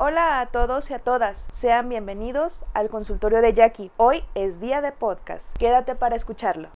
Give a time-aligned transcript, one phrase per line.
[0.00, 3.90] Hola a todos y a todas, sean bienvenidos al consultorio de Jackie.
[3.96, 6.70] Hoy es día de podcast, quédate para escucharlo.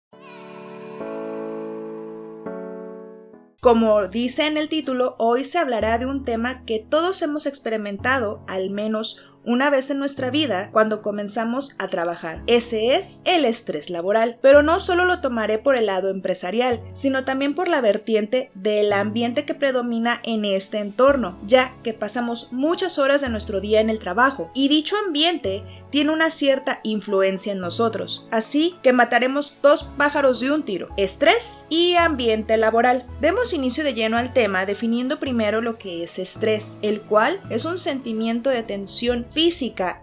[3.60, 8.42] Como dice en el título, hoy se hablará de un tema que todos hemos experimentado
[8.48, 12.44] al menos una vez en nuestra vida cuando comenzamos a trabajar.
[12.46, 14.38] Ese es el estrés laboral.
[14.44, 18.94] Pero no solo lo tomaré por el lado empresarial, sino también por la vertiente del
[18.94, 23.90] ambiente que predomina en este entorno, ya que pasamos muchas horas de nuestro día en
[23.90, 28.28] el trabajo y dicho ambiente tiene una cierta influencia en nosotros.
[28.30, 33.06] Así que mataremos dos pájaros de un tiro, estrés y ambiente laboral.
[33.20, 37.66] Demos inicio de lleno al tema definiendo primero lo que es estrés, el cual es
[37.66, 39.26] un sentimiento de tensión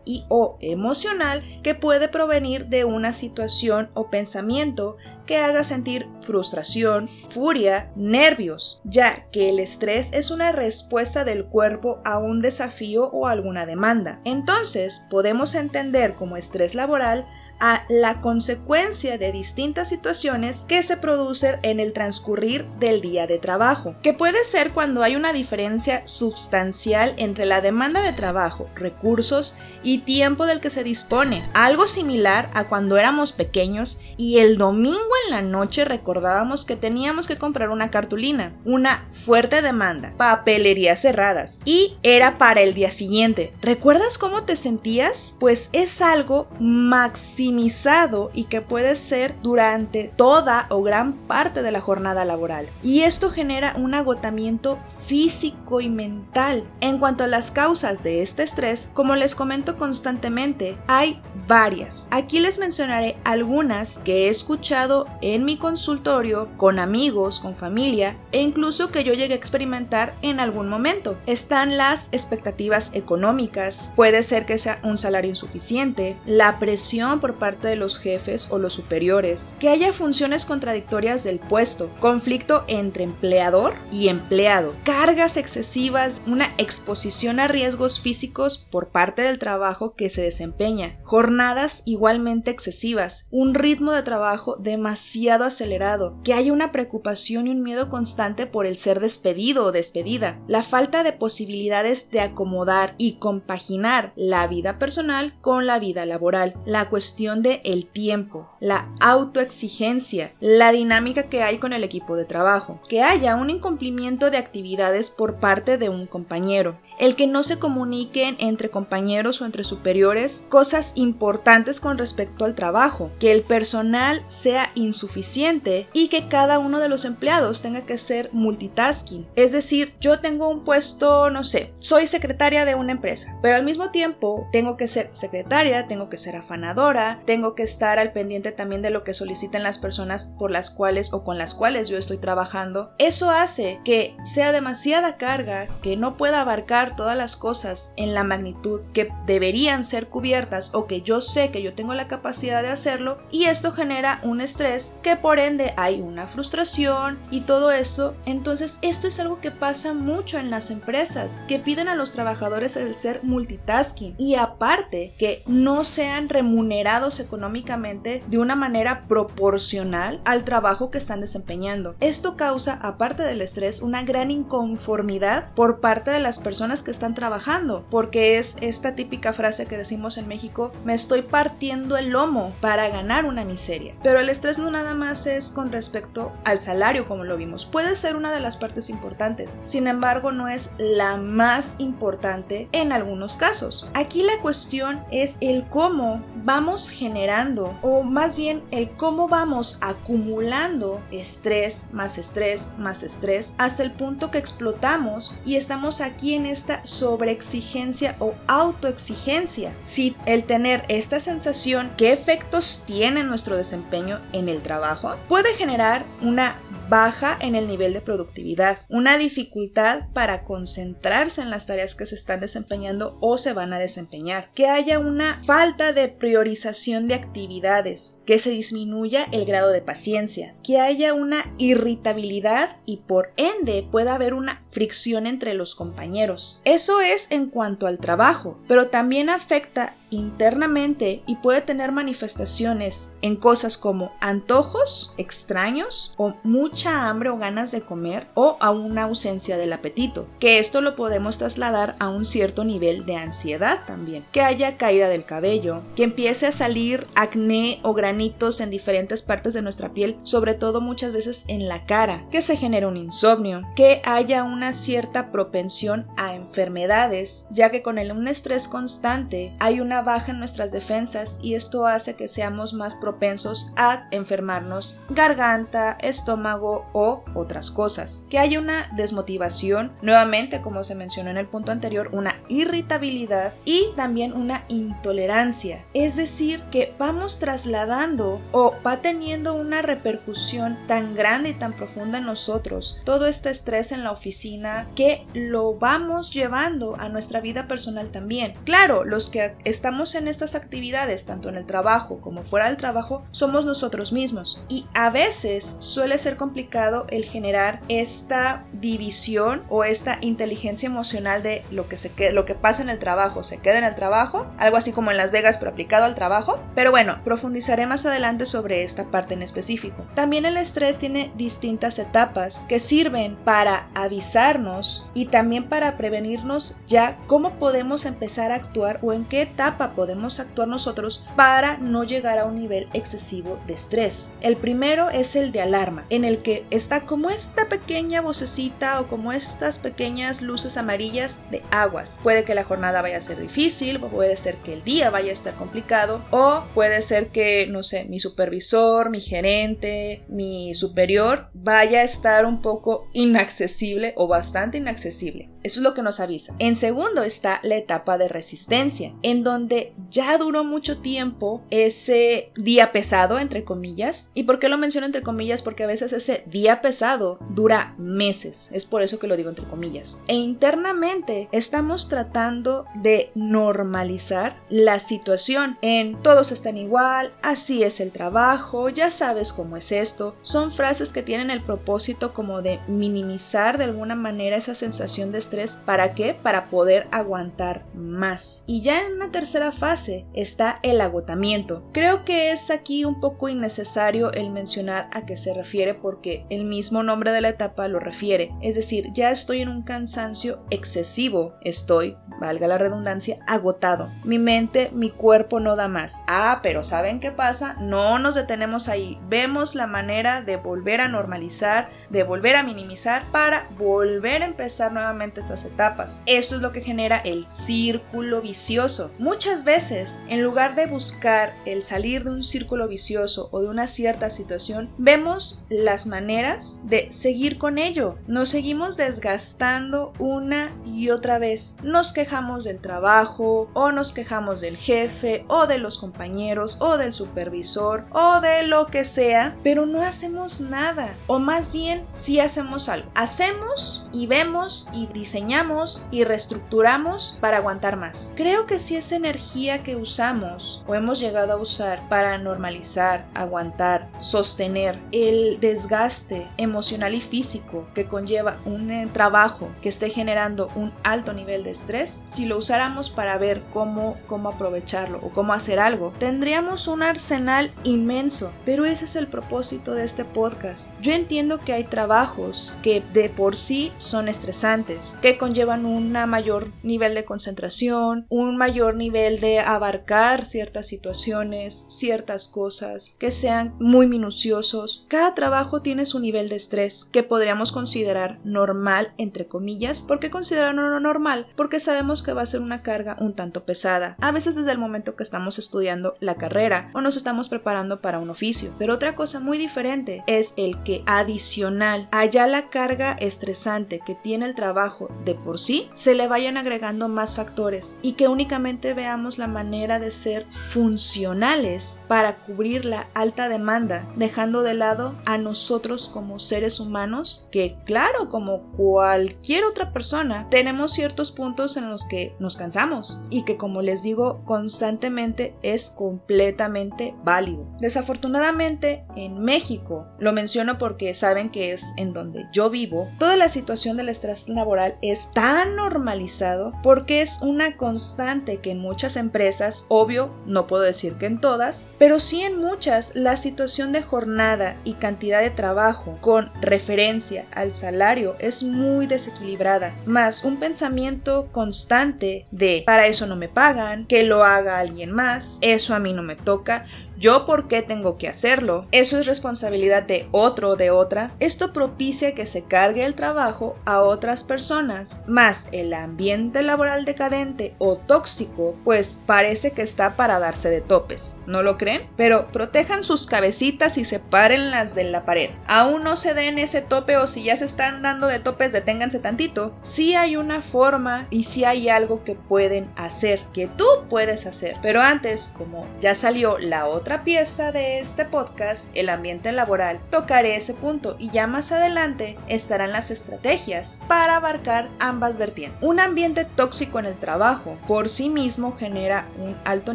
[0.05, 7.09] y o emocional que puede provenir de una situación o pensamiento que haga sentir frustración,
[7.31, 13.27] furia, nervios, ya que el estrés es una respuesta del cuerpo a un desafío o
[13.27, 14.21] alguna demanda.
[14.25, 17.27] Entonces, podemos entender como estrés laboral
[17.61, 23.39] a la consecuencia de distintas situaciones que se producen en el transcurrir del día de
[23.39, 29.57] trabajo, que puede ser cuando hay una diferencia sustancial entre la demanda de trabajo, recursos
[29.87, 34.99] y tiempo del que se dispone, algo similar a cuando éramos pequeños y el domingo
[35.27, 41.61] en la noche recordábamos que teníamos que comprar una cartulina, una fuerte demanda, papelerías cerradas
[41.65, 43.53] y era para el día siguiente.
[43.63, 45.37] ¿Recuerdas cómo te sentías?
[45.39, 51.81] Pues es algo maximizado y que puede ser durante toda o gran parte de la
[51.81, 52.67] jornada laboral.
[52.83, 56.65] Y esto genera un agotamiento físico y mental.
[56.81, 62.07] En cuanto a las causas de este estrés, como les comento constantemente, hay varias.
[62.11, 68.41] Aquí les mencionaré algunas que he escuchado en mi consultorio, con amigos, con familia e
[68.41, 71.17] incluso que yo llegué a experimentar en algún momento.
[71.27, 77.69] Están las expectativas económicas, puede ser que sea un salario insuficiente, la presión por parte
[77.69, 83.75] de los jefes o los superiores, que haya funciones contradictorias del puesto, conflicto entre empleador
[83.93, 89.66] y empleado, cargas excesivas, una exposición a riesgos físicos por parte del trabajo
[89.97, 96.71] que se desempeña, jornadas igualmente excesivas, un ritmo de trabajo demasiado acelerado, que haya una
[96.73, 102.11] preocupación y un miedo constante por el ser despedido o despedida, la falta de posibilidades
[102.11, 107.87] de acomodar y compaginar la vida personal con la vida laboral, la cuestión de el
[107.87, 113.51] tiempo, la autoexigencia, la dinámica que hay con el equipo de trabajo, que haya un
[113.51, 119.41] incumplimiento de actividades por parte de un compañero, el que no se comuniquen entre compañeros
[119.41, 126.09] o entre superiores cosas importantes con respecto al trabajo, que el personal sea insuficiente y
[126.09, 129.27] que cada uno de los empleados tenga que ser multitasking.
[129.37, 133.65] Es decir, yo tengo un puesto, no sé, soy secretaria de una empresa, pero al
[133.65, 138.53] mismo tiempo tengo que ser secretaria, tengo que ser afanadora, tengo que estar al pendiente
[138.53, 141.99] también de lo que soliciten las personas por las cuales o con las cuales yo
[141.99, 142.93] estoy trabajando.
[142.99, 148.23] Eso hace que sea demasiada carga que no pueda abarcar todas las cosas en la
[148.23, 152.69] magnitud que deberían ser cubiertas o que yo sé que yo tengo la capacidad de
[152.69, 158.15] hacerlo y esto genera un estrés que por ende hay una frustración y todo eso.
[158.27, 162.77] Entonces esto es algo que pasa mucho en las empresas que piden a los trabajadores
[162.77, 170.45] el ser multitasking y aparte que no sean remunerados económicamente de una manera proporcional al
[170.45, 171.95] trabajo que están desempeñando.
[172.01, 177.15] Esto causa, aparte del estrés, una gran inconformidad por parte de las personas que están
[177.15, 182.53] trabajando, porque es esta típica frase que decimos en México, me estoy partiendo el lomo
[182.61, 183.95] para ganar una miseria.
[184.03, 187.97] Pero el estrés no nada más es con respecto al salario como lo vimos, puede
[187.97, 193.37] ser una de las partes importantes, sin embargo no es la más importante en algunos
[193.37, 193.89] casos.
[193.95, 201.01] Aquí la cuestión es el cómo vamos generando, o más bien el cómo vamos acumulando
[201.11, 206.66] estrés, más estrés, más estrés, hasta el punto que explotamos y estamos aquí en este
[206.67, 209.73] esta sobreexigencia o autoexigencia.
[209.81, 215.15] Si el tener esta sensación, ¿qué efectos tiene nuestro desempeño en el trabajo?
[215.29, 216.57] Puede generar una
[216.89, 222.15] baja en el nivel de productividad, una dificultad para concentrarse en las tareas que se
[222.15, 228.21] están desempeñando o se van a desempeñar, que haya una falta de priorización de actividades,
[228.27, 234.15] que se disminuya el grado de paciencia, que haya una irritabilidad y por ende pueda
[234.15, 236.61] haber una fricción entre los compañeros.
[236.65, 243.37] Eso es en cuanto al trabajo, pero también afecta internamente y puede tener manifestaciones en
[243.37, 249.57] cosas como antojos extraños o mucha hambre o ganas de comer o a una ausencia
[249.57, 254.43] del apetito, que esto lo podemos trasladar a un cierto nivel de ansiedad también, que
[254.43, 259.63] haya caída del cabello, que empiece a salir acné o granitos en diferentes partes de
[259.63, 264.01] nuestra piel, sobre todo muchas veces en la cara, que se genere un insomnio, que
[264.05, 269.96] haya una cierta propensión a enfermedades, ya que con el, un estrés constante hay una
[270.03, 276.87] baja en nuestras defensas y esto hace que seamos más propensos a enfermarnos garganta, estómago
[276.93, 278.25] o otras cosas.
[278.31, 283.87] Que haya una desmotivación, nuevamente como se mencionó en el punto anterior, una irritabilidad y
[283.97, 285.85] también una intolerancia.
[285.95, 292.19] Es decir, que vamos trasladando o va teniendo una repercusión tan grande y tan profunda
[292.19, 297.69] en nosotros todo este estrés en la oficina que lo vamos llevando a nuestra vida
[297.69, 298.55] personal también.
[298.65, 299.55] Claro, los que
[299.87, 304.61] estamos en estas actividades, tanto en el trabajo como fuera del trabajo, somos nosotros mismos.
[304.69, 311.63] Y a veces suele ser complicado el generar esta división o esta inteligencia emocional de
[311.71, 314.77] lo que, se lo que pasa en el trabajo se queda en el trabajo, algo
[314.77, 316.59] así como en Las Vegas pero aplicado al trabajo.
[316.75, 320.05] Pero bueno, profundizaré más adelante sobre esta parte en específico.
[320.17, 327.19] También el estrés tiene distintas etapas que sirven para avisarnos y también para prevenirnos ya
[327.29, 332.39] cómo podemos empezar a actuar o en qué etapa podemos actuar nosotros para no llegar
[332.39, 334.29] a un nivel excesivo de estrés.
[334.41, 339.07] El primero es el de alarma, en el que está como esta pequeña vocecita o
[339.07, 342.19] como estas pequeñas luces amarillas de aguas.
[342.23, 345.35] Puede que la jornada vaya a ser difícil, puede ser que el día vaya a
[345.35, 352.01] estar complicado o puede ser que, no sé, mi supervisor, mi gerente, mi superior vaya
[352.01, 355.51] a estar un poco inaccesible o bastante inaccesible.
[355.63, 356.55] Eso es lo que nos avisa.
[356.61, 359.66] En segundo está la etapa de resistencia, en donde
[360.11, 364.31] ya duró mucho tiempo ese día pesado, entre comillas.
[364.35, 365.63] ¿Y por qué lo menciono entre comillas?
[365.63, 368.69] Porque a veces ese día pesado dura meses.
[368.73, 370.19] Es por eso que lo digo entre comillas.
[370.29, 378.11] E internamente estamos tratando de normalizar la situación en todos están igual, así es el
[378.11, 380.37] trabajo, ya sabes cómo es esto.
[380.43, 385.39] Son frases que tienen el propósito como de minimizar de alguna manera esa sensación de
[385.39, 386.35] estrés ¿Para qué?
[386.35, 388.63] Para poder aguantar más.
[388.67, 391.89] Y ya en una tercera fase está el agotamiento.
[391.93, 396.65] Creo que es aquí un poco innecesario el mencionar a qué se refiere porque el
[396.65, 398.53] mismo nombre de la etapa lo refiere.
[398.63, 401.55] Es decir, ya estoy en un cansancio excesivo.
[401.63, 404.11] Estoy, valga la redundancia, agotado.
[404.25, 406.23] Mi mente, mi cuerpo no da más.
[406.27, 407.77] Ah, pero ¿saben qué pasa?
[407.81, 409.19] No nos detenemos ahí.
[409.29, 414.93] Vemos la manera de volver a normalizar, de volver a minimizar para volver a empezar
[414.93, 416.21] nuevamente estas etapas.
[416.27, 419.11] Esto es lo que genera el círculo vicioso.
[419.19, 423.87] Muchas veces, en lugar de buscar el salir de un círculo vicioso o de una
[423.87, 428.17] cierta situación, vemos las maneras de seguir con ello.
[428.27, 431.77] Nos seguimos desgastando una y otra vez.
[431.83, 437.13] Nos quejamos del trabajo o nos quejamos del jefe o de los compañeros o del
[437.13, 441.15] supervisor o de lo que sea, pero no hacemos nada.
[441.27, 443.11] O más bien, si hacemos algo.
[443.15, 448.33] Hacemos y vemos y diseñamos y reestructuramos para aguantar más.
[448.37, 454.09] Creo que si esa energía que usamos o hemos llegado a usar para normalizar, aguantar,
[454.19, 460.93] sostener el desgaste emocional y físico que conlleva un eh, trabajo que esté generando un
[461.03, 465.79] alto nivel de estrés, si lo usáramos para ver cómo, cómo aprovecharlo o cómo hacer
[465.79, 468.53] algo, tendríamos un arsenal inmenso.
[468.65, 470.91] Pero ese es el propósito de este podcast.
[471.01, 476.73] Yo entiendo que hay trabajos que de por sí son estresantes, que conllevan un mayor
[476.83, 484.07] nivel de concentración, un mayor nivel de abarcar ciertas situaciones, ciertas cosas, que sean muy
[484.07, 485.07] minuciosos.
[485.09, 490.03] Cada trabajo tiene su nivel de estrés que podríamos considerar normal, entre comillas.
[490.03, 491.47] ¿Por qué considerarlo normal?
[491.57, 494.79] Porque sabemos que va a ser una carga un tanto pesada, a veces desde el
[494.79, 498.75] momento que estamos estudiando la carrera o nos estamos preparando para un oficio.
[498.79, 504.47] Pero otra cosa muy diferente es el que adicional allá la carga estresante que tiene
[504.47, 509.39] el trabajo de por sí, se le vayan agregando más factores y que únicamente veamos
[509.39, 516.11] la manera de ser funcionales para cubrir la alta demanda, dejando de lado a nosotros
[516.13, 522.35] como seres humanos, que claro, como cualquier otra persona, tenemos ciertos puntos en los que
[522.39, 527.67] nos cansamos y que como les digo constantemente es completamente válido.
[527.81, 533.49] Desafortunadamente en México, lo menciono porque saben que es en donde yo vivo, toda la
[533.49, 539.87] situación del estrés laboral es tan normalizado porque es una constante que en muchas empresas,
[539.89, 544.77] obvio, no puedo decir que en todas, pero sí en muchas, la situación de jornada
[544.85, 552.47] y cantidad de trabajo con referencia al salario es muy desequilibrada, más un pensamiento constante
[552.51, 556.23] de para eso no me pagan, que lo haga alguien más, eso a mí no
[556.23, 556.87] me toca,
[557.19, 558.87] yo por qué tengo que hacerlo.
[558.93, 561.33] Eso es responsabilidad de otro o de otra.
[561.41, 565.23] Esto propicia que se cargue el trabajo a otras personas.
[565.27, 571.37] Más el ambiente laboral decadente o tóxico, pues parece que está para darse de topes.
[571.47, 572.09] ¿No lo creen?
[572.17, 575.51] Pero protejan sus cabecitas y separen las de la pared.
[575.67, 579.19] Aún no se den ese tope o si ya se están dando de topes, deténganse
[579.19, 579.75] tantito.
[579.83, 584.77] Si hay una forma y si hay algo que pueden hacer, que tú puedes hacer.
[584.83, 590.01] Pero antes, como ya salió la otra otra pieza de este podcast, el ambiente laboral,
[590.11, 595.81] tocaré ese punto y ya más adelante estarán las estrategias para abarcar ambas vertientes.
[595.83, 599.95] Un ambiente tóxico en el trabajo por sí mismo genera un alto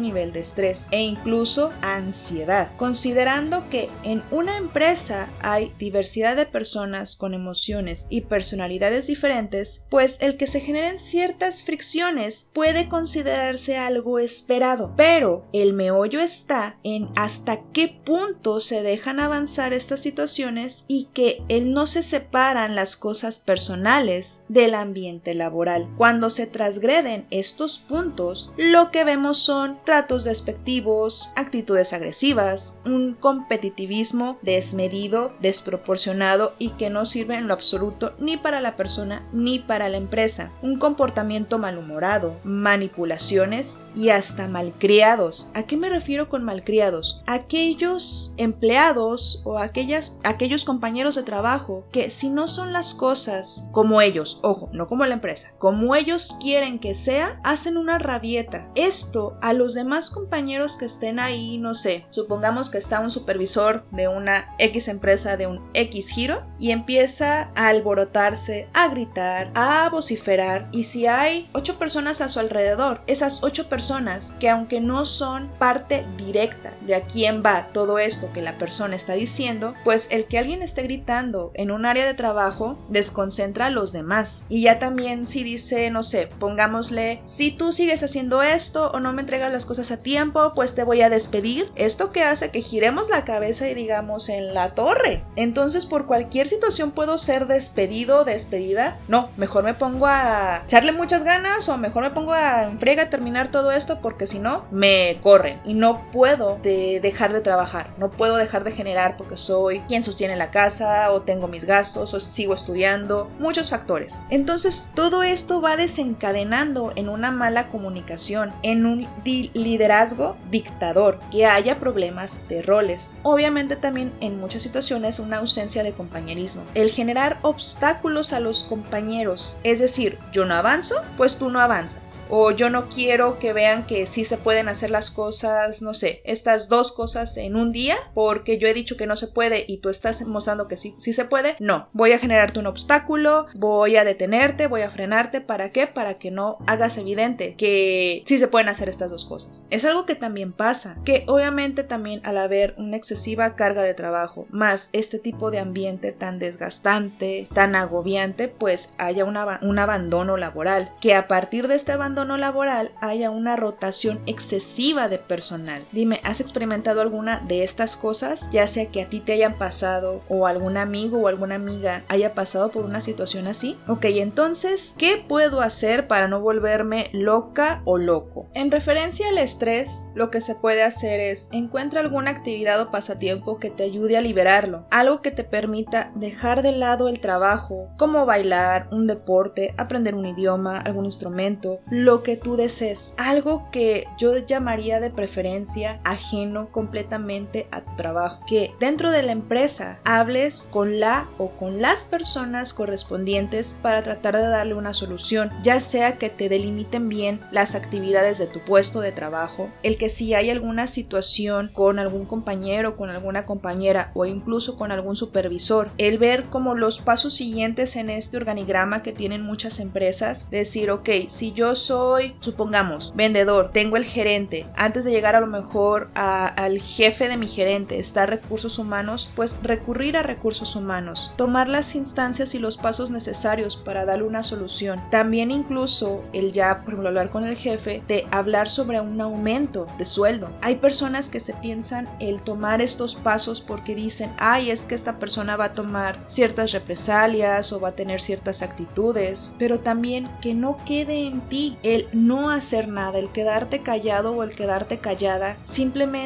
[0.00, 7.16] nivel de estrés e incluso ansiedad, considerando que en una empresa hay diversidad de personas
[7.16, 14.18] con emociones y personalidades diferentes, pues el que se generen ciertas fricciones puede considerarse algo
[14.18, 21.08] esperado, pero el meollo está en hasta qué punto se dejan avanzar estas situaciones y
[21.12, 25.88] que él no se separan las cosas personales del ambiente laboral.
[25.96, 34.38] Cuando se transgreden estos puntos, lo que vemos son tratos despectivos, actitudes agresivas, un competitivismo
[34.42, 39.88] desmedido, desproporcionado y que no sirve en lo absoluto ni para la persona ni para
[39.88, 45.50] la empresa, un comportamiento malhumorado, manipulaciones y hasta malcriados.
[45.54, 46.91] ¿A qué me refiero con malcriados?
[47.26, 54.00] Aquellos empleados o aquellas, aquellos compañeros de trabajo que si no son las cosas como
[54.00, 58.68] ellos, ojo, no como la empresa, como ellos quieren que sea, hacen una rabieta.
[58.74, 63.84] Esto a los demás compañeros que estén ahí, no sé, supongamos que está un supervisor
[63.90, 69.88] de una X empresa de un X giro y empieza a alborotarse, a gritar, a
[69.90, 75.04] vociferar y si hay ocho personas a su alrededor, esas ocho personas que aunque no
[75.04, 80.08] son parte directa de a quién va todo esto que la persona está diciendo, pues
[80.10, 84.44] el que alguien esté gritando en un área de trabajo desconcentra a los demás.
[84.48, 89.12] Y ya también si dice, no sé, pongámosle, si tú sigues haciendo esto o no
[89.12, 91.70] me entregas las cosas a tiempo, pues te voy a despedir.
[91.76, 95.22] Esto que hace que giremos la cabeza y digamos en la torre.
[95.36, 98.98] Entonces por cualquier situación puedo ser despedido o despedida.
[99.08, 103.10] No, mejor me pongo a echarle muchas ganas o mejor me pongo a enfrega a
[103.10, 106.58] terminar todo esto porque si no me corren y no puedo
[107.02, 107.94] dejar de trabajar.
[107.98, 112.14] No puedo dejar de generar porque soy quien sostiene la casa o tengo mis gastos
[112.14, 113.30] o sigo estudiando.
[113.38, 114.22] Muchos factores.
[114.30, 121.78] Entonces todo esto va desencadenando en una mala comunicación, en un liderazgo dictador, que haya
[121.78, 123.18] problemas de roles.
[123.22, 126.64] Obviamente también en muchas situaciones una ausencia de compañerismo.
[126.74, 129.58] El generar obstáculos a los compañeros.
[129.64, 132.24] Es decir, yo no avanzo, pues tú no avanzas.
[132.30, 136.22] O yo no quiero que vean que sí se pueden hacer las cosas, no sé,
[136.68, 139.88] dos cosas en un día porque yo he dicho que no se puede y tú
[139.88, 144.04] estás mostrando que sí, sí se puede, no, voy a generarte un obstáculo, voy a
[144.04, 145.86] detenerte, voy a frenarte, ¿para qué?
[145.86, 149.66] Para que no hagas evidente que sí se pueden hacer estas dos cosas.
[149.70, 154.46] Es algo que también pasa, que obviamente también al haber una excesiva carga de trabajo,
[154.50, 161.14] más este tipo de ambiente tan desgastante, tan agobiante, pues haya un abandono laboral, que
[161.14, 165.84] a partir de este abandono laboral haya una rotación excesiva de personal.
[165.92, 170.20] Dime, ¿has experimentado alguna de estas cosas, ya sea que a ti te hayan pasado
[170.28, 173.78] o algún amigo o alguna amiga haya pasado por una situación así.
[173.88, 178.48] Ok, entonces, ¿qué puedo hacer para no volverme loca o loco?
[178.54, 183.58] En referencia al estrés, lo que se puede hacer es encuentra alguna actividad o pasatiempo
[183.58, 188.26] que te ayude a liberarlo, algo que te permita dejar de lado el trabajo, como
[188.26, 194.36] bailar, un deporte, aprender un idioma, algún instrumento, lo que tú desees, algo que yo
[194.36, 198.44] llamaría de preferencia ajeno completamente a tu trabajo.
[198.46, 204.36] Que dentro de la empresa hables con la o con las personas correspondientes para tratar
[204.36, 209.00] de darle una solución, ya sea que te delimiten bien las actividades de tu puesto
[209.00, 214.24] de trabajo, el que si hay alguna situación con algún compañero, con alguna compañera o
[214.24, 219.42] incluso con algún supervisor, el ver como los pasos siguientes en este organigrama que tienen
[219.42, 225.36] muchas empresas, decir, ok, si yo soy, supongamos, vendedor, tengo el gerente, antes de llegar
[225.36, 230.22] a lo mejor a al jefe de mi gerente, está recursos humanos, pues recurrir a
[230.22, 235.02] recursos humanos, tomar las instancias y los pasos necesarios para darle una solución.
[235.10, 240.04] También incluso el ya, por hablar con el jefe, de hablar sobre un aumento de
[240.04, 240.50] sueldo.
[240.60, 245.18] Hay personas que se piensan el tomar estos pasos porque dicen, ay, es que esta
[245.18, 250.54] persona va a tomar ciertas represalias o va a tener ciertas actitudes, pero también que
[250.54, 255.56] no quede en ti el no hacer nada, el quedarte callado o el quedarte callada,
[255.62, 256.21] simplemente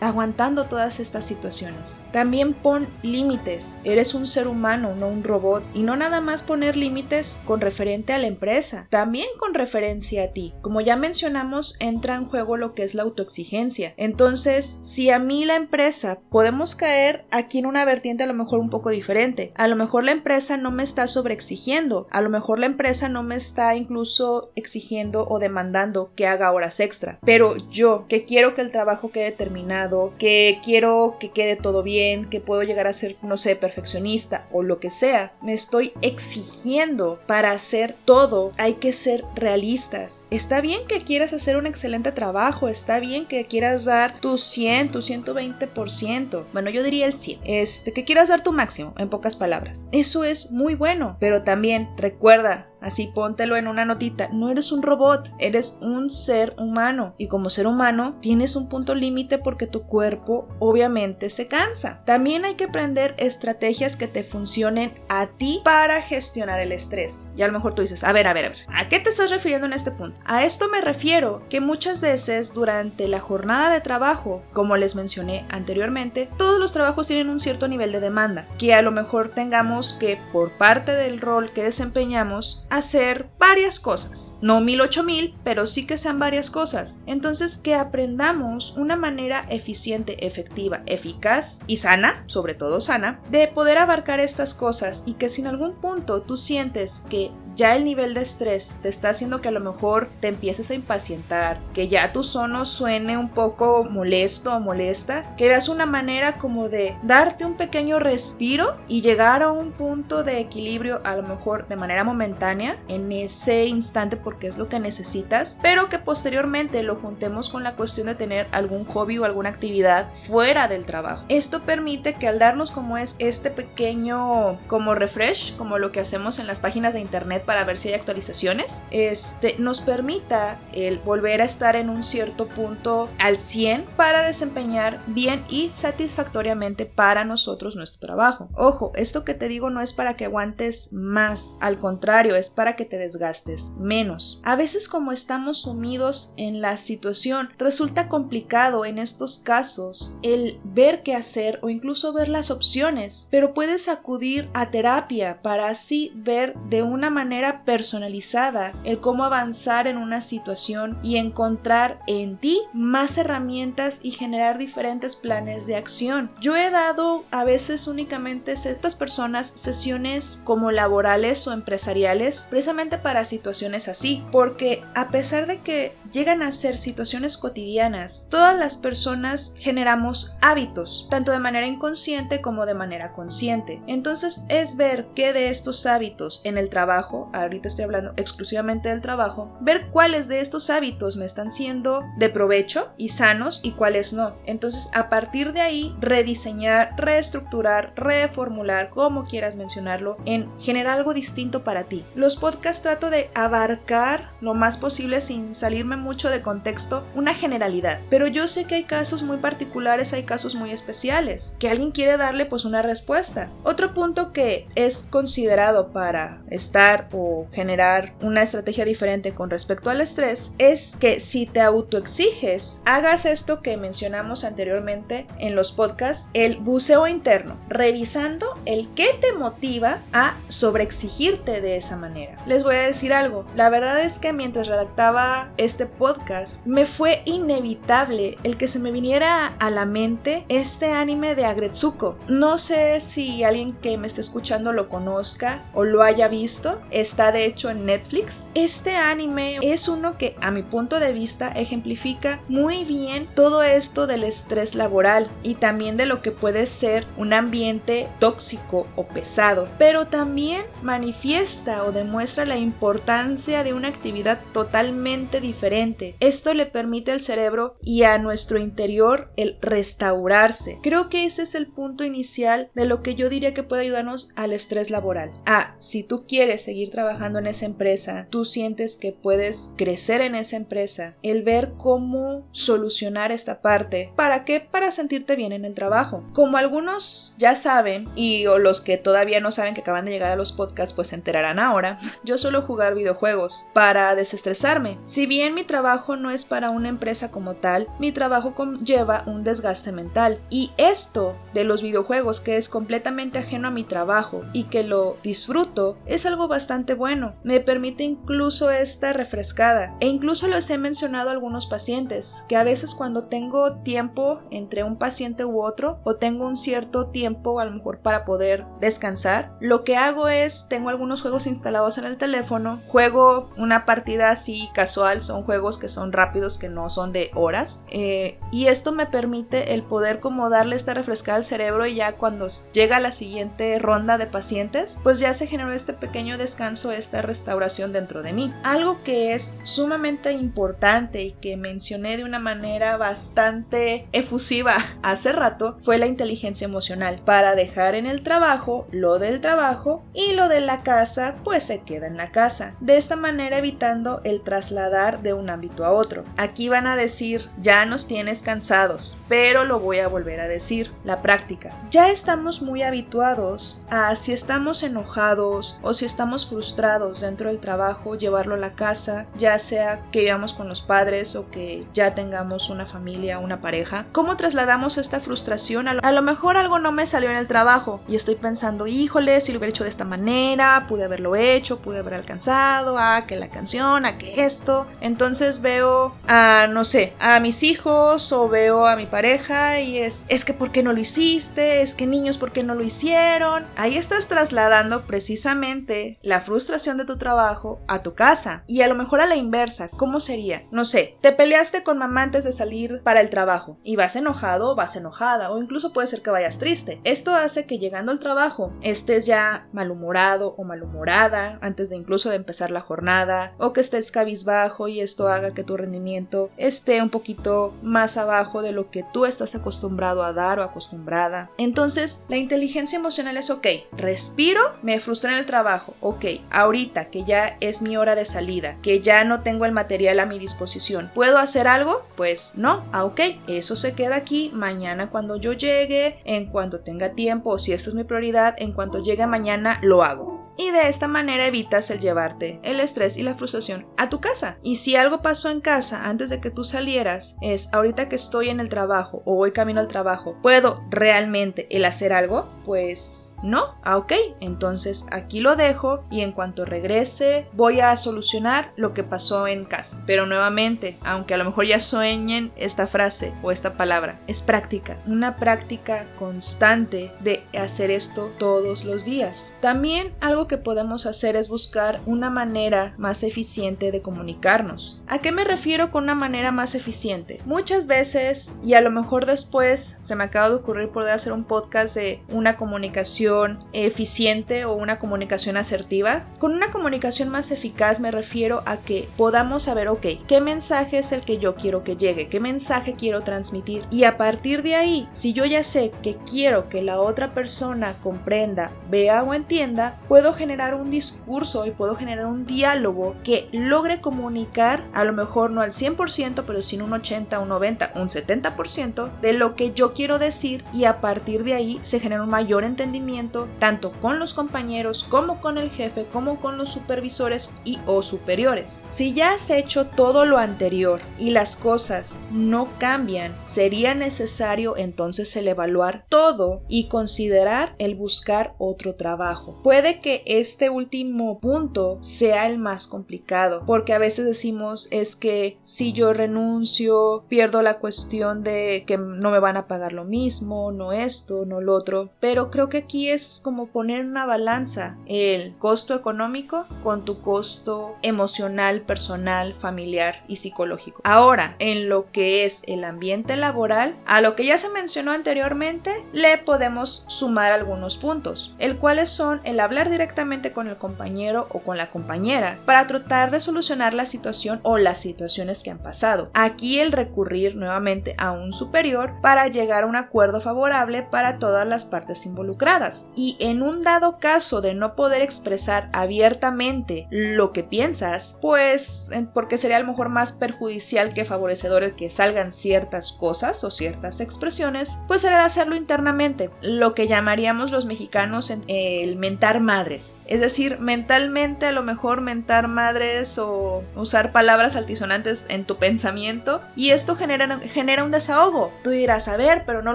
[0.00, 2.02] aguantando todas estas situaciones.
[2.12, 6.76] También pon límites, eres un ser humano, no un robot, y no nada más poner
[6.76, 10.54] límites con referente a la empresa, también con referencia a ti.
[10.62, 13.94] Como ya mencionamos, entra en juego lo que es la autoexigencia.
[13.96, 18.60] Entonces, si a mí la empresa podemos caer aquí en una vertiente a lo mejor
[18.60, 22.58] un poco diferente, a lo mejor la empresa no me está sobreexigiendo, a lo mejor
[22.58, 28.06] la empresa no me está incluso exigiendo o demandando que haga horas extra, pero yo
[28.08, 32.62] que quiero que el trabajo quede terminado, que quiero que quede todo bien, que puedo
[32.62, 37.94] llegar a ser, no sé, perfeccionista o lo que sea, me estoy exigiendo para hacer
[38.04, 40.24] todo, hay que ser realistas.
[40.30, 44.92] Está bien que quieras hacer un excelente trabajo, está bien que quieras dar tu 100,
[44.92, 49.36] tu 120%, bueno, yo diría el 100, este, que quieras dar tu máximo, en pocas
[49.36, 49.88] palabras.
[49.92, 54.28] Eso es muy bueno, pero también recuerda, Así póntelo en una notita.
[54.32, 57.14] No eres un robot, eres un ser humano.
[57.18, 62.02] Y como ser humano tienes un punto límite porque tu cuerpo obviamente se cansa.
[62.04, 67.28] También hay que aprender estrategias que te funcionen a ti para gestionar el estrés.
[67.36, 69.10] Y a lo mejor tú dices, a ver, a ver, a ver, ¿a qué te
[69.10, 70.18] estás refiriendo en este punto?
[70.24, 75.44] A esto me refiero que muchas veces durante la jornada de trabajo, como les mencioné
[75.50, 79.94] anteriormente, todos los trabajos tienen un cierto nivel de demanda, que a lo mejor tengamos
[79.94, 84.34] que por parte del rol que desempeñamos hacer varias cosas.
[84.40, 87.00] No mil ocho mil, pero sí que sean varias cosas.
[87.06, 93.78] Entonces que aprendamos una manera eficiente, efectiva, eficaz y sana, sobre todo sana, de poder
[93.78, 97.30] abarcar estas cosas y que si en algún punto tú sientes que
[97.60, 100.74] ya el nivel de estrés te está haciendo que a lo mejor te empieces a
[100.74, 106.38] impacientar, que ya tu sono suene un poco molesto o molesta, que veas una manera
[106.38, 111.22] como de darte un pequeño respiro y llegar a un punto de equilibrio a lo
[111.22, 116.82] mejor de manera momentánea en ese instante porque es lo que necesitas, pero que posteriormente
[116.82, 121.26] lo juntemos con la cuestión de tener algún hobby o alguna actividad fuera del trabajo.
[121.28, 126.38] Esto permite que al darnos como es este pequeño como refresh, como lo que hacemos
[126.38, 131.42] en las páginas de internet para ver si hay actualizaciones, este, nos permita el volver
[131.42, 137.74] a estar en un cierto punto al 100 para desempeñar bien y satisfactoriamente para nosotros
[137.74, 138.48] nuestro trabajo.
[138.54, 142.76] Ojo, esto que te digo no es para que aguantes más, al contrario, es para
[142.76, 144.40] que te desgastes menos.
[144.44, 151.02] A veces como estamos sumidos en la situación, resulta complicado en estos casos el ver
[151.02, 156.54] qué hacer o incluso ver las opciones, pero puedes acudir a terapia para así ver
[156.68, 157.29] de una manera
[157.64, 164.58] personalizada el cómo avanzar en una situación y encontrar en ti más herramientas y generar
[164.58, 166.30] diferentes planes de acción.
[166.40, 172.98] Yo he dado a veces únicamente a ciertas personas sesiones como laborales o empresariales precisamente
[172.98, 178.76] para situaciones así, porque a pesar de que llegan a ser situaciones cotidianas, todas las
[178.76, 183.80] personas generamos hábitos, tanto de manera inconsciente como de manera consciente.
[183.86, 189.00] Entonces es ver qué de estos hábitos en el trabajo ahorita estoy hablando exclusivamente del
[189.00, 194.12] trabajo, ver cuáles de estos hábitos me están siendo de provecho y sanos y cuáles
[194.12, 194.34] no.
[194.46, 201.64] Entonces, a partir de ahí, rediseñar, reestructurar, reformular, como quieras mencionarlo, en generar algo distinto
[201.64, 202.04] para ti.
[202.14, 208.00] Los podcasts trato de abarcar lo más posible sin salirme mucho de contexto una generalidad,
[208.10, 212.16] pero yo sé que hay casos muy particulares, hay casos muy especiales, que alguien quiere
[212.16, 213.48] darle pues una respuesta.
[213.62, 220.00] Otro punto que es considerado para estar o generar una estrategia diferente con respecto al
[220.00, 226.56] estrés es que si te autoexiges, hagas esto que mencionamos anteriormente en los podcasts, el
[226.56, 232.36] buceo interno, revisando el que te motiva a sobreexigirte de esa manera.
[232.46, 237.22] Les voy a decir algo, la verdad es que mientras redactaba este podcast, me fue
[237.24, 242.16] inevitable el que se me viniera a la mente este anime de Agretsuko.
[242.28, 247.32] No sé si alguien que me esté escuchando lo conozca o lo haya visto está
[247.32, 248.48] de hecho en Netflix.
[248.54, 254.06] Este anime es uno que a mi punto de vista ejemplifica muy bien todo esto
[254.06, 259.68] del estrés laboral y también de lo que puede ser un ambiente tóxico o pesado,
[259.78, 265.79] pero también manifiesta o demuestra la importancia de una actividad totalmente diferente
[266.20, 270.78] Esto le permite al cerebro y a nuestro interior el restaurarse.
[270.82, 274.32] Creo que ese es el punto inicial de lo que yo diría que puede ayudarnos
[274.36, 275.30] al estrés laboral.
[275.46, 280.34] Ah, si tú quieres seguir trabajando en esa empresa, tú sientes que puedes crecer en
[280.34, 284.12] esa empresa, el ver cómo solucionar esta parte.
[284.16, 284.60] ¿Para qué?
[284.60, 286.24] Para sentirte bien en el trabajo.
[286.34, 290.32] Como algunos ya saben, y o los que todavía no saben que acaban de llegar
[290.32, 294.98] a los podcasts, pues se enterarán ahora, yo suelo jugar videojuegos para desestresarme.
[295.06, 299.44] Si bien mi trabajo no es para una empresa como tal, mi trabajo conlleva un
[299.44, 300.40] desgaste mental.
[300.50, 305.16] Y esto de los videojuegos, que es completamente ajeno a mi trabajo y que lo
[305.22, 307.34] disfruto, es algo bastante bueno.
[307.44, 309.94] Me permite incluso esta refrescada.
[310.00, 314.82] E incluso los he mencionado a algunos pacientes, que a veces cuando tengo tiempo entre
[314.82, 319.52] un paciente u otro, o tengo un cierto tiempo a lo mejor para poder descansar,
[319.60, 324.68] lo que hago es, tengo algunos juegos instalados en el teléfono, juego una partida así
[324.74, 329.06] casual, son juegos que son rápidos, que no son de horas, eh, y esto me
[329.06, 333.78] permite el poder como darle esta refrescada al cerebro y ya cuando llega la siguiente
[333.78, 338.52] ronda de pacientes, pues ya se generó este pequeño descanso, esta restauración dentro de mí.
[338.62, 345.78] Algo que es sumamente importante y que mencioné de una manera bastante efusiva hace rato
[345.84, 350.60] fue la inteligencia emocional para dejar en el trabajo lo del trabajo y lo de
[350.60, 352.74] la casa pues se queda en la casa.
[352.80, 356.24] De esta manera evitando el trasladar de ámbito a otro.
[356.36, 360.92] Aquí van a decir ya nos tienes cansados, pero lo voy a volver a decir,
[361.04, 361.76] la práctica.
[361.90, 368.16] Ya estamos muy habituados a si estamos enojados o si estamos frustrados dentro del trabajo,
[368.16, 372.70] llevarlo a la casa, ya sea que vivamos con los padres o que ya tengamos
[372.70, 374.06] una familia, una pareja.
[374.12, 375.88] ¿Cómo trasladamos esta frustración?
[375.88, 379.52] A lo, mejor algo no me salió en el trabajo y estoy pensando, híjole, si
[379.52, 383.48] lo hubiera hecho de esta manera, pude haberlo hecho, pude haber alcanzado, a que la
[383.48, 384.86] canción, a que esto.
[385.00, 385.29] Entonces
[385.62, 390.44] veo a, no sé, a mis hijos o veo a mi pareja y es, es
[390.44, 391.82] que ¿por qué no lo hiciste?
[391.82, 393.64] Es que niños, ¿por qué no lo hicieron?
[393.76, 398.64] Ahí estás trasladando precisamente la frustración de tu trabajo a tu casa.
[398.66, 400.64] Y a lo mejor a la inversa, ¿cómo sería?
[400.72, 404.74] No sé, te peleaste con mamá antes de salir para el trabajo y vas enojado
[404.74, 407.00] vas enojada o incluso puede ser que vayas triste.
[407.04, 412.36] Esto hace que llegando al trabajo estés ya malhumorado o malhumorada antes de incluso de
[412.36, 417.10] empezar la jornada o que estés cabizbajo y esto haga que tu rendimiento esté un
[417.10, 421.50] poquito más abajo de lo que tú estás acostumbrado a dar o acostumbrada.
[421.58, 427.24] Entonces, la inteligencia emocional es ok, respiro, me frustra en el trabajo, ok, ahorita que
[427.24, 431.10] ya es mi hora de salida, que ya no tengo el material a mi disposición,
[431.14, 432.02] ¿puedo hacer algo?
[432.16, 437.10] Pues no, ah, ok, eso se queda aquí, mañana cuando yo llegue, en cuanto tenga
[437.10, 441.08] tiempo, si esto es mi prioridad, en cuanto llegue mañana lo hago y de esta
[441.08, 444.58] manera evitas el llevarte el estrés y la frustración a tu casa.
[444.62, 448.50] Y si algo pasó en casa antes de que tú salieras, es ahorita que estoy
[448.50, 452.46] en el trabajo o voy camino al trabajo, ¿puedo realmente el hacer algo?
[452.66, 458.72] Pues no, ah, ok, entonces aquí lo dejo y en cuanto regrese voy a solucionar
[458.76, 460.02] lo que pasó en casa.
[460.06, 464.96] Pero nuevamente, aunque a lo mejor ya sueñen esta frase o esta palabra, es práctica,
[465.06, 469.54] una práctica constante de hacer esto todos los días.
[469.60, 475.02] También algo que podemos hacer es buscar una manera más eficiente de comunicarnos.
[475.06, 477.40] ¿A qué me refiero con una manera más eficiente?
[477.46, 481.44] Muchas veces, y a lo mejor después se me acaba de ocurrir poder hacer un
[481.44, 483.29] podcast de una comunicación
[483.72, 486.26] eficiente o una comunicación asertiva.
[486.38, 491.12] Con una comunicación más eficaz me refiero a que podamos saber, ok, qué mensaje es
[491.12, 493.84] el que yo quiero que llegue, qué mensaje quiero transmitir.
[493.90, 497.94] Y a partir de ahí, si yo ya sé que quiero que la otra persona
[498.02, 504.00] comprenda, vea o entienda, puedo generar un discurso y puedo generar un diálogo que logre
[504.00, 509.20] comunicar, a lo mejor no al 100%, pero sin un 80, un 90, un 70%
[509.20, 512.64] de lo que yo quiero decir y a partir de ahí se genera un mayor
[512.64, 518.02] entendimiento tanto con los compañeros como con el jefe como con los supervisores y o
[518.02, 518.82] superiores.
[518.88, 525.36] Si ya has hecho todo lo anterior y las cosas no cambian, sería necesario entonces
[525.36, 529.60] el evaluar todo y considerar el buscar otro trabajo.
[529.62, 535.58] Puede que este último punto sea el más complicado porque a veces decimos es que
[535.62, 540.72] si yo renuncio pierdo la cuestión de que no me van a pagar lo mismo,
[540.72, 545.54] no esto, no lo otro, pero creo que aquí es como poner una balanza el
[545.58, 551.00] costo económico con tu costo emocional, personal, familiar y psicológico.
[551.04, 555.92] Ahora, en lo que es el ambiente laboral, a lo que ya se mencionó anteriormente,
[556.12, 561.60] le podemos sumar algunos puntos, el cuales son el hablar directamente con el compañero o
[561.60, 566.30] con la compañera para tratar de solucionar la situación o las situaciones que han pasado.
[566.34, 571.66] Aquí el recurrir nuevamente a un superior para llegar a un acuerdo favorable para todas
[571.66, 572.99] las partes involucradas.
[573.14, 579.58] Y en un dado caso de no poder expresar abiertamente lo que piensas, pues porque
[579.58, 584.20] sería a lo mejor más perjudicial que favorecedor el que salgan ciertas cosas o ciertas
[584.20, 590.16] expresiones, pues será hacerlo internamente, lo que llamaríamos los mexicanos en el mentar madres.
[590.26, 596.60] Es decir, mentalmente a lo mejor mentar madres o usar palabras altisonantes en tu pensamiento
[596.76, 598.72] y esto genera, genera un desahogo.
[598.82, 599.94] Tú dirás, a ver, pero no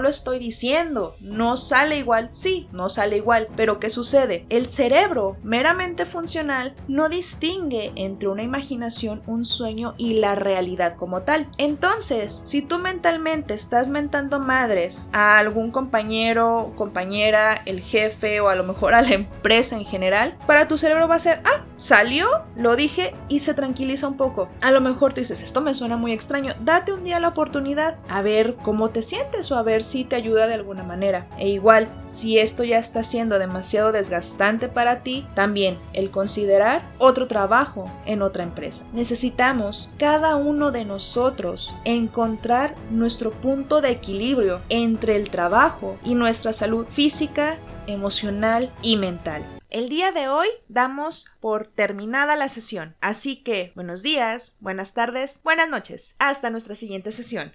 [0.00, 4.46] lo estoy diciendo, no sale igual, sí, no sale igual, pero ¿qué sucede?
[4.48, 11.22] El cerebro meramente funcional no distingue entre una imaginación, un sueño y la realidad como
[11.22, 11.48] tal.
[11.58, 18.54] Entonces, si tú mentalmente estás mentando madres a algún compañero, compañera, el jefe o a
[18.54, 22.26] lo mejor a la empresa en general, para tu cerebro va a ser, ah, salió,
[22.56, 24.48] lo dije y se tranquiliza un poco.
[24.60, 27.96] A lo mejor tú dices, esto me suena muy extraño, date un día la oportunidad
[28.08, 31.26] a ver cómo te sientes o a ver si te ayuda de alguna manera.
[31.38, 37.26] E igual, si esto ya está siendo demasiado desgastante para ti, también el considerar otro
[37.26, 38.84] trabajo en otra empresa.
[38.92, 46.52] Necesitamos cada uno de nosotros encontrar nuestro punto de equilibrio entre el trabajo y nuestra
[46.52, 49.42] salud física, emocional y mental.
[49.70, 55.40] El día de hoy damos por terminada la sesión, así que buenos días, buenas tardes,
[55.42, 56.14] buenas noches.
[56.18, 57.54] Hasta nuestra siguiente sesión.